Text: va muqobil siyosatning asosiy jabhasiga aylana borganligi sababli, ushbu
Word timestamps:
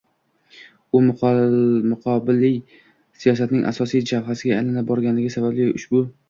va 1.23 1.29
muqobil 1.89 2.39
siyosatning 3.19 3.69
asosiy 3.73 4.03
jabhasiga 4.13 4.57
aylana 4.63 4.85
borganligi 4.89 5.35
sababli, 5.37 5.71
ushbu 5.83 6.05